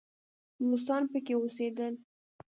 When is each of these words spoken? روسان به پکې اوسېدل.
روسان 0.67 1.01
به 1.11 1.19
پکې 1.21 1.33
اوسېدل. 1.37 1.93